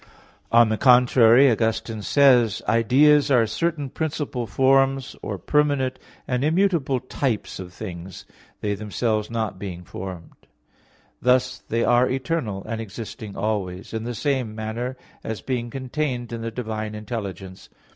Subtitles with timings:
[0.51, 2.65] On the contrary, Augustine says (Octog.
[2.65, 2.65] Tri.
[2.65, 2.65] Quaest.
[2.67, 2.73] qu.
[2.73, 8.25] xlvi), "Ideas are certain principal forms, or permanent and immutable types of things,
[8.61, 10.47] they themselves not being formed.
[11.21, 16.41] Thus they are eternal, and existing always in the same manner, as being contained in
[16.41, 17.69] the divine intelligence.